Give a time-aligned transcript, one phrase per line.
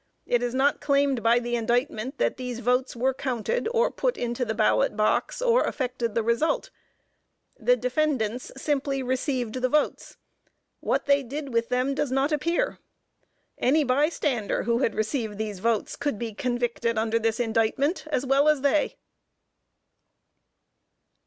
[0.25, 4.43] It is not claimed by the indictment that these votes were counted or put into
[4.43, 6.71] the ballot box or affected the result.
[7.59, 10.17] The defendants simply received the votes.
[10.79, 12.79] What they did with them, does not appear.
[13.59, 18.49] Any bystander, who had received these votes, could be convicted under this indictment as well
[18.49, 18.97] as they.